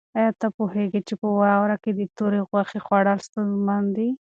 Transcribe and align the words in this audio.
آیا 0.17 0.31
ته 0.39 0.47
پوهېږې 0.57 1.01
چې 1.07 1.13
په 1.21 1.27
واوره 1.39 1.75
کې 1.83 1.91
د 1.99 2.01
تورې 2.17 2.39
غوښې 2.49 2.79
خوړل 2.85 3.19
ستونزمن 3.27 3.83
دي؟ 3.95 4.09